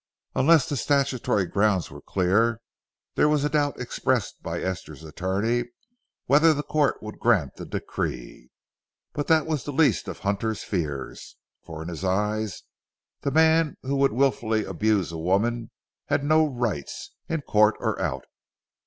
Unless 0.33 0.67
the 0.67 0.77
statutory 0.77 1.45
grounds 1.45 1.91
were 1.91 2.01
clear, 2.01 2.59
there 3.13 3.29
was 3.29 3.43
a 3.43 3.51
doubt 3.51 3.79
expressed 3.79 4.41
by 4.41 4.59
Esther's 4.59 5.03
attorney 5.03 5.65
whether 6.25 6.55
the 6.55 6.63
court 6.63 7.03
would 7.03 7.19
grant 7.19 7.53
the 7.57 7.67
decree. 7.67 8.49
But 9.13 9.27
that 9.27 9.45
was 9.45 9.63
the 9.63 9.71
least 9.71 10.07
of 10.07 10.17
Hunter's 10.17 10.63
fears, 10.63 11.37
for 11.63 11.83
in 11.83 11.87
his 11.87 12.03
eyes 12.03 12.63
the 13.21 13.29
man 13.29 13.77
who 13.83 13.95
would 13.97 14.11
willfully 14.13 14.65
abuse 14.65 15.11
a 15.11 15.19
woman 15.19 15.69
had 16.07 16.23
no 16.23 16.47
rights, 16.47 17.11
in 17.29 17.43
court 17.43 17.75
or 17.79 18.01
out. 18.01 18.23